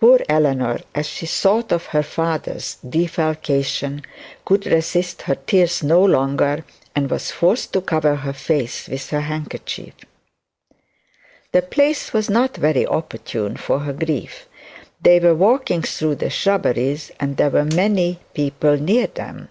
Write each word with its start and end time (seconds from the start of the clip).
Poor 0.00 0.20
Eleanor, 0.26 0.80
as 0.94 1.06
she 1.06 1.26
thought 1.26 1.70
of 1.70 1.84
her 1.88 2.02
father's 2.02 2.76
defalcation, 2.76 4.02
could 4.46 4.64
resist 4.64 5.20
her 5.20 5.34
tears 5.34 5.82
no 5.82 6.02
longer, 6.02 6.64
and 6.96 7.10
was 7.10 7.30
forced 7.30 7.70
to 7.74 7.82
cover 7.82 8.14
her 8.16 8.32
face 8.32 8.88
with 8.88 9.10
her 9.10 9.20
handkerchief. 9.20 9.92
The 11.52 11.60
place 11.60 12.14
was 12.14 12.30
not 12.30 12.56
very 12.56 12.86
opportune 12.86 13.58
for 13.58 13.80
her 13.80 13.92
grief. 13.92 14.46
They 15.02 15.20
were 15.20 15.34
walking 15.34 15.82
through 15.82 16.14
the 16.14 16.30
shrubberies, 16.30 17.10
and 17.20 17.36
there 17.36 17.50
were 17.50 17.66
many 17.66 18.18
people 18.32 18.78
near 18.78 19.08
them. 19.08 19.50